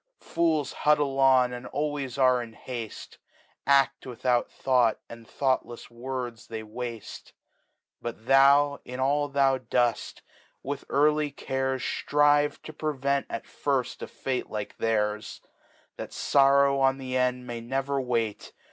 [0.19, 3.17] Fools huddfeon and always are in hafle,
[3.67, 7.33] Adt without Thought, and thoughtlefs Words they wafte
[8.01, 10.21] But thou, in all thou dpft,
[10.63, 15.39] with early Cares Strive to prevent at firft a Fate like theirs;
[15.97, 18.53] That Sorrow on the End ma^ never wait.